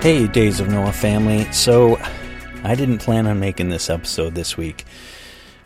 [0.00, 1.50] Hey, Days of Noah family.
[1.52, 1.96] So,
[2.62, 4.84] I didn't plan on making this episode this week,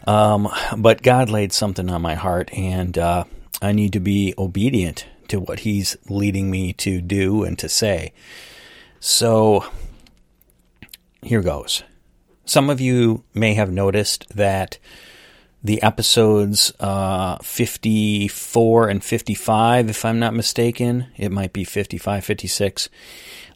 [0.07, 0.49] um,
[0.79, 3.25] but God laid something on my heart, and uh,
[3.61, 8.13] I need to be obedient to what He's leading me to do and to say.
[8.99, 9.65] So,
[11.23, 11.83] here goes.
[12.47, 14.79] Some of you may have noticed that
[15.63, 22.89] the episodes uh, 54 and 55, if I'm not mistaken, it might be 55, 56,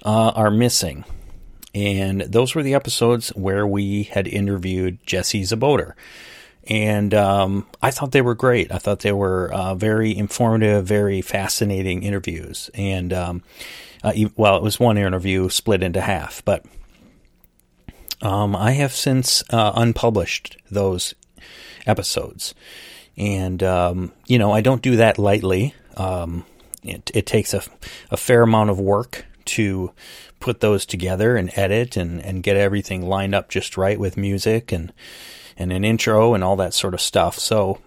[0.04, 1.04] uh, are missing.
[1.74, 5.94] And those were the episodes where we had interviewed Jessie Czebotar.
[6.66, 8.72] And um, I thought they were great.
[8.72, 12.70] I thought they were uh, very informative, very fascinating interviews.
[12.74, 13.42] And, um,
[14.02, 16.64] uh, well, it was one interview split into half, but
[18.22, 21.14] um, I have since uh, unpublished those
[21.86, 22.54] episodes.
[23.16, 25.74] And, um, you know, I don't do that lightly.
[25.96, 26.44] Um,
[26.82, 27.62] it, it, takes a,
[28.10, 29.92] a fair amount of work to
[30.40, 34.72] put those together and edit and, and get everything lined up just right with music
[34.72, 34.92] and,
[35.56, 37.38] and an intro and all that sort of stuff.
[37.38, 37.80] So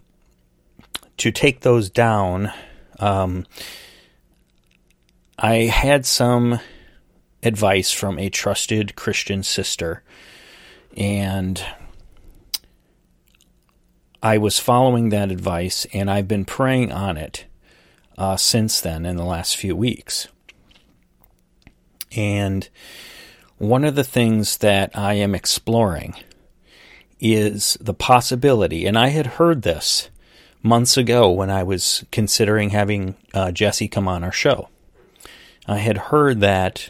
[1.17, 2.51] to take those down,
[2.99, 3.45] um,
[5.37, 6.59] I had some
[7.43, 10.03] advice from a trusted Christian sister,
[10.95, 11.63] and
[14.27, 17.45] I was following that advice, and I've been praying on it
[18.17, 20.27] uh, since then in the last few weeks.
[22.13, 22.67] And
[23.57, 26.13] one of the things that I am exploring
[27.21, 30.09] is the possibility, and I had heard this
[30.61, 34.67] months ago when I was considering having uh, Jessie come on our show.
[35.67, 36.89] I had heard that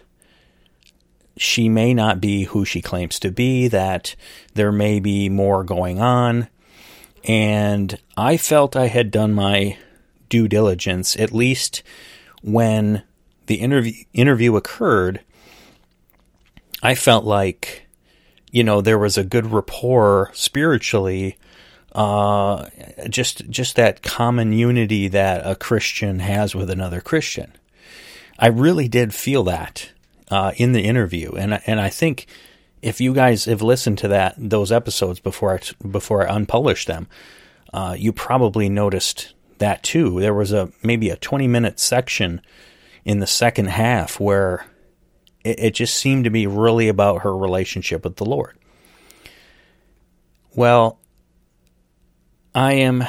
[1.37, 4.15] she may not be who she claims to be, that
[4.55, 6.47] there may be more going on.
[7.27, 9.77] And I felt I had done my
[10.29, 11.83] due diligence, at least
[12.41, 13.03] when
[13.47, 15.21] the interview, interview occurred.
[16.81, 17.87] I felt like,
[18.51, 21.37] you know, there was a good rapport spiritually,
[21.93, 22.69] uh,
[23.09, 27.51] just just that common unity that a Christian has with another Christian.
[28.39, 29.91] I really did feel that
[30.29, 32.27] uh, in the interview, and and I think
[32.81, 37.07] if you guys have listened to that those episodes before I, before I unpublished them,
[37.73, 40.19] uh, you probably noticed that too.
[40.19, 42.41] There was a maybe a twenty minute section
[43.03, 44.65] in the second half where
[45.43, 48.57] it, it just seemed to be really about her relationship with the Lord.
[50.55, 50.99] Well,
[52.53, 53.05] I am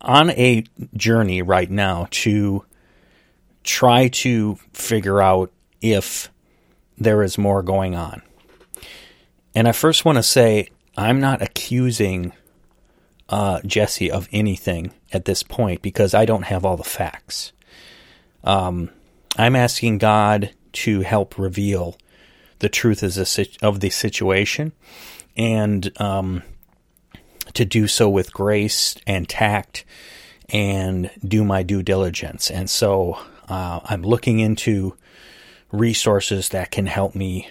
[0.00, 2.64] on a journey right now to
[3.64, 5.50] try to figure out
[5.80, 6.30] if
[6.98, 8.22] there is more going on.
[9.54, 12.32] And I first want to say I'm not accusing
[13.28, 17.52] uh, Jessie of anything at this point because I don't have all the facts.
[18.44, 18.90] Um,
[19.36, 21.96] I'm asking God to help reveal
[22.58, 24.72] the truth of the situation
[25.36, 26.42] and um,
[27.52, 29.84] to do so with grace and tact
[30.48, 32.50] and do my due diligence.
[32.50, 33.18] And so
[33.48, 34.96] uh, I'm looking into
[35.72, 37.48] resources that can help me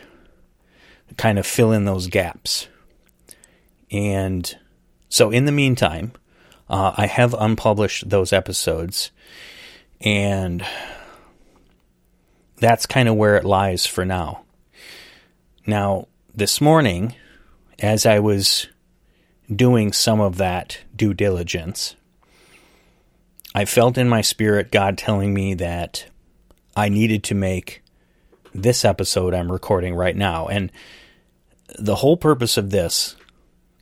[1.18, 2.68] kind of fill in those gaps.
[3.92, 4.56] And
[5.09, 6.14] so, in the meantime,
[6.70, 9.12] uh, I have unpublished those episodes,
[10.02, 10.66] and
[12.58, 14.44] that's kind of where it lies for now.
[15.67, 17.16] Now, this morning,
[17.79, 18.67] as I was
[19.53, 21.96] doing some of that due diligence,
[23.53, 26.08] I felt in my spirit God telling me that
[26.76, 27.84] I needed to make
[28.55, 30.47] this episode I'm recording right now.
[30.47, 30.72] And
[31.78, 33.16] the whole purpose of this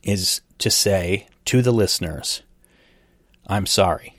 [0.02, 2.42] is to say to the listeners,
[3.46, 4.16] I'm sorry.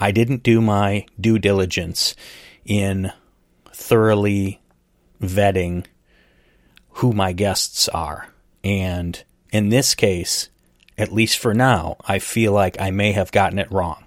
[0.00, 2.16] I didn't do my due diligence
[2.64, 3.12] in
[3.72, 4.60] thoroughly
[5.22, 5.86] vetting
[6.96, 8.28] who my guests are.
[8.64, 9.22] And
[9.52, 10.48] in this case,
[10.98, 14.04] at least for now, I feel like I may have gotten it wrong.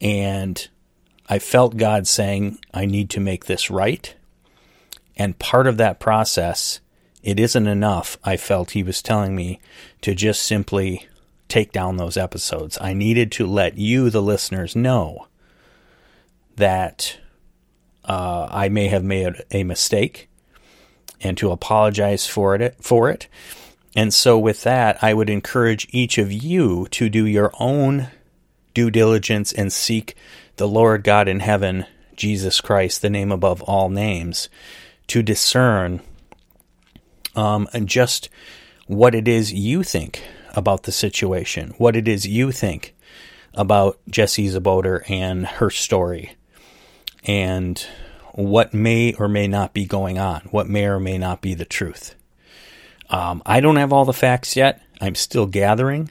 [0.00, 0.68] And
[1.30, 4.12] I felt God saying, I need to make this right.
[5.16, 6.80] And part of that process,
[7.22, 9.60] it isn't enough, I felt He was telling me,
[10.00, 11.06] to just simply
[11.48, 12.78] take down those episodes.
[12.80, 15.28] I needed to let you, the listeners, know
[16.56, 17.18] that
[18.04, 20.28] uh, I may have made a mistake
[21.20, 23.28] and to apologize for it for it.
[23.94, 28.08] And so with that, I would encourage each of you to do your own
[28.74, 30.16] due diligence and seek
[30.60, 34.50] the Lord God in heaven, Jesus Christ, the name above all names,
[35.06, 36.02] to discern
[37.34, 38.28] um, and just
[38.86, 40.22] what it is you think
[40.54, 42.94] about the situation, what it is you think
[43.54, 46.36] about Jessie Czebotar and her story,
[47.24, 47.78] and
[48.32, 51.64] what may or may not be going on, what may or may not be the
[51.64, 52.14] truth.
[53.08, 54.82] Um, I don't have all the facts yet.
[55.00, 56.10] I'm still gathering.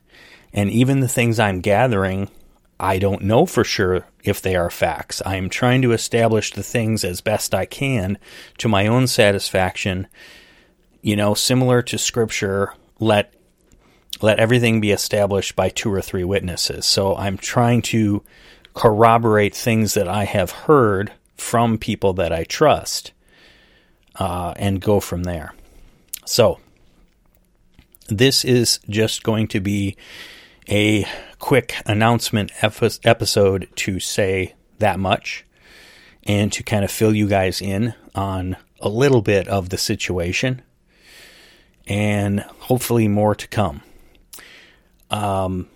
[0.52, 2.30] And even the things I'm gathering,
[2.80, 5.22] I don't know for sure if they are facts.
[5.26, 8.18] I am trying to establish the things as best I can
[8.60, 10.08] to my own satisfaction.
[11.02, 13.34] You know, similar to scripture, let
[14.22, 16.86] let everything be established by two or three witnesses.
[16.86, 18.24] So I'm trying to
[18.74, 23.14] corroborate things that I have heard from people that I trust
[24.16, 25.54] uh, and go from there.
[26.26, 26.60] So
[28.08, 29.96] this is just going to be
[30.68, 31.06] a
[31.40, 35.46] quick announcement episode to say that much
[36.24, 40.62] and to kind of fill you guys in on a little bit of the situation
[41.88, 43.82] and hopefully more to come.
[45.10, 45.68] Um,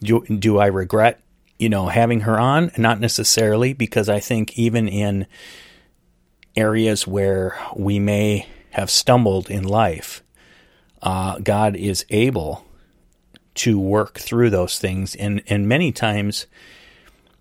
[0.00, 1.20] do, do I regret,
[1.58, 2.70] you know, having her on?
[2.78, 5.26] Not necessarily, because I think even in
[6.56, 10.22] areas where we may have stumbled in life,
[11.02, 12.63] uh, God is able
[13.54, 15.14] to work through those things.
[15.14, 16.46] And, and many times,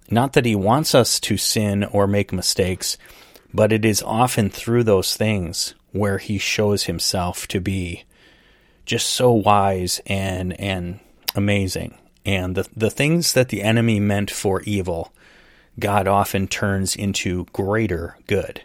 [0.09, 2.97] not that He wants us to sin or make mistakes,
[3.53, 8.03] but it is often through those things where He shows Himself to be
[8.85, 10.99] just so wise and and
[11.35, 11.97] amazing.
[12.25, 15.13] And the the things that the enemy meant for evil,
[15.79, 18.63] God often turns into greater good.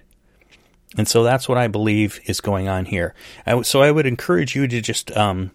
[0.97, 3.15] And so that's what I believe is going on here.
[3.62, 5.51] So I would encourage you to just um,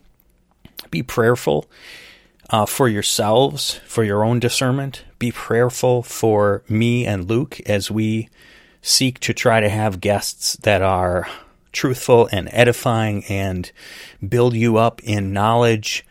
[0.93, 1.65] be prayerful
[2.51, 5.03] uh, for yourselves, for your own discernment.
[5.17, 8.29] Be prayerful for me and Luke as we
[8.83, 11.27] seek to try to have guests that are
[11.71, 13.71] truthful and edifying and
[14.27, 16.05] build you up in knowledge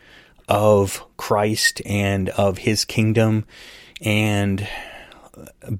[0.49, 3.45] of Christ and of his kingdom
[4.01, 4.67] and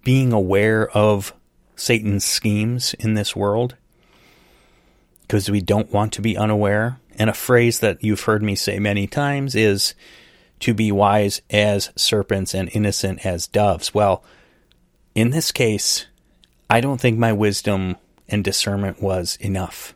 [0.01, 1.33] being aware of
[1.75, 3.75] Satan's schemes in this world
[5.23, 6.99] because we don't want to be unaware.
[7.17, 9.93] And a phrase that you've heard me say many times is
[10.59, 13.93] to be wise as serpents and innocent as doves.
[13.93, 14.23] Well,
[15.13, 16.07] in this case,
[16.69, 19.93] I don't think my wisdom and discernment was enough.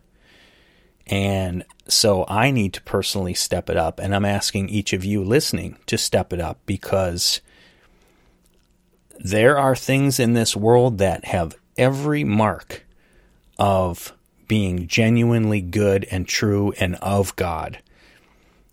[1.07, 3.99] And so I need to personally step it up.
[3.99, 7.41] And I'm asking each of you listening to step it up because
[9.19, 12.85] there are things in this world that have every mark
[13.57, 14.13] of
[14.47, 17.79] being genuinely good and true and of God.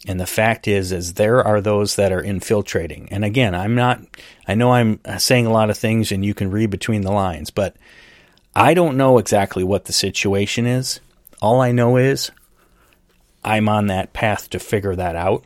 [0.06, 3.08] And the fact is, is there are those that are infiltrating.
[3.10, 4.00] And again, I'm not,
[4.46, 7.50] I know I'm saying a lot of things and you can read between the lines,
[7.50, 7.76] but
[8.54, 11.00] I don't know exactly what the situation is.
[11.40, 12.30] All I know is
[13.42, 15.44] I'm on that path to figure that out.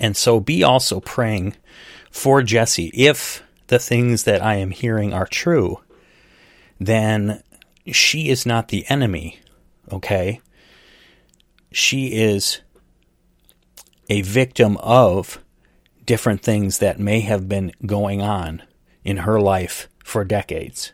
[0.00, 1.56] And so be also praying
[2.10, 2.92] for Jessie.
[2.94, 5.80] If the things that I am hearing are true,
[6.78, 7.42] then
[7.92, 9.40] she is not the enemy,
[9.92, 10.40] okay?
[11.70, 12.60] She is
[14.08, 15.42] a victim of
[16.04, 18.62] different things that may have been going on
[19.04, 20.92] in her life for decades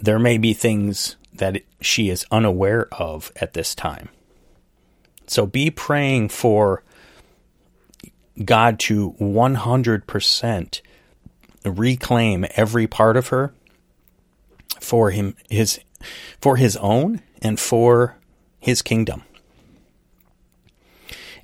[0.00, 4.08] there may be things that she is unaware of at this time.
[5.26, 6.82] So be praying for
[8.44, 10.80] God to 100%
[11.64, 13.52] reclaim every part of her
[14.80, 15.80] for him his
[16.40, 18.16] for his own and for
[18.58, 19.22] his kingdom.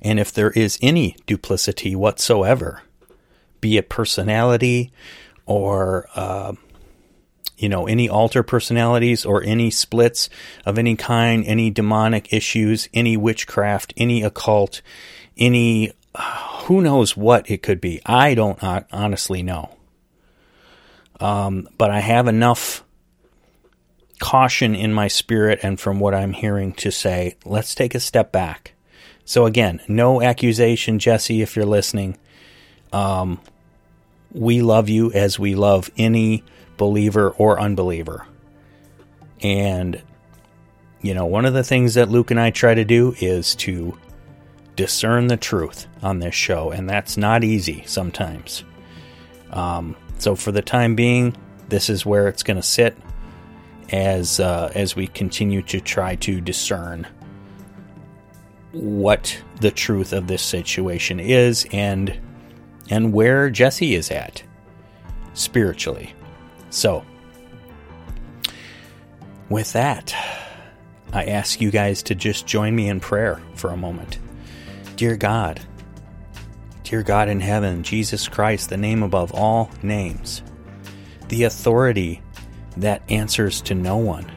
[0.01, 2.83] And if there is any duplicity whatsoever,
[3.59, 4.91] be it personality
[5.45, 6.53] or uh,
[7.57, 10.29] you know, any alter personalities or any splits
[10.65, 14.81] of any kind, any demonic issues, any witchcraft, any occult,
[15.37, 15.91] any
[16.63, 18.01] who knows what it could be.
[18.05, 18.61] I don't
[18.91, 19.75] honestly know.
[21.19, 22.83] Um, but I have enough
[24.25, 28.31] caution in my spirit and from what I'm hearing to say, let's take a step
[28.31, 28.73] back.
[29.23, 32.17] So, again, no accusation, Jessie, if you're listening.
[32.91, 33.39] Um,
[34.31, 36.43] we love you as we love any
[36.75, 38.25] believer or unbeliever.
[39.43, 40.01] And,
[41.01, 43.95] you know, one of the things that Luke and I try to do is to
[44.75, 48.63] discern the truth on this show, and that's not easy sometimes.
[49.51, 51.37] Um, so, for the time being,
[51.69, 52.97] this is where it's going to sit
[53.91, 57.07] as uh, as we continue to try to discern
[58.71, 62.19] what the truth of this situation is and
[62.89, 64.43] and where Jessie is at
[65.33, 66.13] spiritually.
[66.69, 67.05] So,
[69.49, 70.13] with that,
[71.13, 74.19] I ask you guys to just join me in prayer for a moment.
[74.95, 75.61] Dear God,
[76.83, 80.43] dear God in heaven, Jesus Christ, the name above all names,
[81.29, 82.21] the authority
[82.77, 84.29] that answers to no one,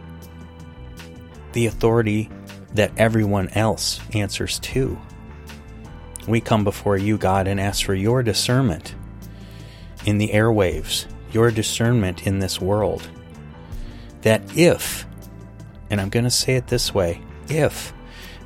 [1.52, 2.30] the authority
[2.75, 4.99] that everyone else answers to.
[6.26, 8.95] We come before you, God, and ask for your discernment
[10.04, 13.09] in the airwaves, your discernment in this world.
[14.23, 15.07] That if,
[15.90, 17.92] and I'm going to say it this way, if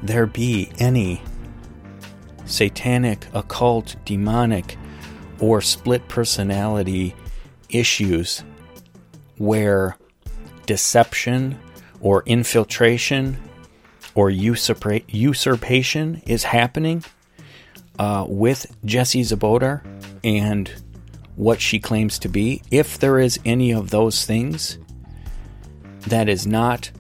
[0.02, 1.22] there be any
[2.44, 4.76] satanic, occult, demonic,
[5.40, 7.16] or split personality
[7.68, 8.44] issues
[9.42, 9.96] where
[10.66, 11.58] deception
[12.00, 13.36] or infiltration
[14.14, 17.02] or usurpa- usurpation is happening
[17.98, 19.82] uh, with Jessie Czebotar
[20.22, 20.72] and
[21.34, 24.78] what she claims to be, if there is any of those things
[26.06, 26.92] that is not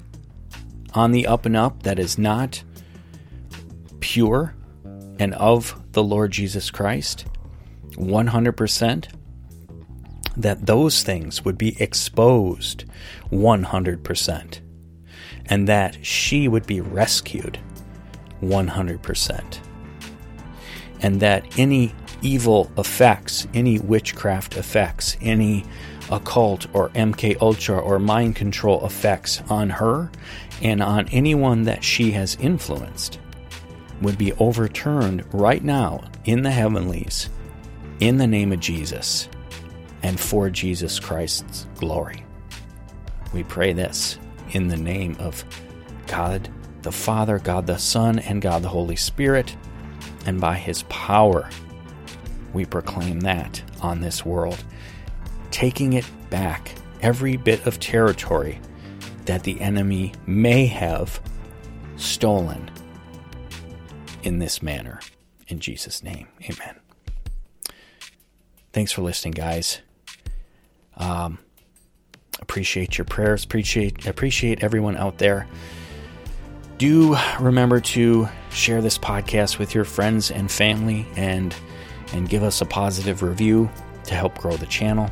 [0.94, 2.64] on the up and up, that is not
[4.00, 4.52] pure
[5.20, 7.24] and of the Lord Jesus Christ,
[7.92, 9.06] 100%,
[10.36, 12.84] that those things would be exposed
[13.30, 14.60] 100%,
[15.46, 17.58] and that she would be rescued
[18.42, 19.58] 100%,
[21.00, 25.64] and that any evil effects, any witchcraft effects, any
[26.10, 30.10] occult or MK Ultra or mind control effects on her
[30.62, 33.18] and on anyone that she has influenced
[34.00, 37.28] would be overturned right now in the heavenlies
[38.00, 39.28] in the name of Jesus
[40.02, 42.24] and for Jesus Christ's glory.
[43.32, 44.18] We pray this
[44.50, 45.44] in the name of
[46.06, 46.48] God
[46.82, 49.56] the Father, God the Son, and God the Holy Spirit,
[50.26, 51.48] and by His power
[52.52, 54.62] we proclaim that on this world,
[55.50, 58.60] taking it back every bit of territory
[59.24, 61.20] that the enemy may have
[61.96, 62.70] stolen
[64.22, 65.00] in this manner.
[65.48, 66.76] In Jesus' name, amen.
[68.72, 69.80] Thanks for listening, guys.
[71.02, 71.38] Um,
[72.40, 73.44] appreciate your prayers.
[73.44, 75.48] Appreciate appreciate everyone out there.
[76.78, 81.54] Do remember to share this podcast with your friends and family, and
[82.12, 83.68] and give us a positive review
[84.04, 85.10] to help grow the channel.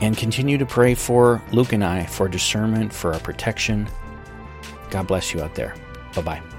[0.00, 3.88] And continue to pray for Luke and I for discernment, for our protection.
[4.90, 5.74] God bless you out there.
[6.14, 6.53] Bye bye.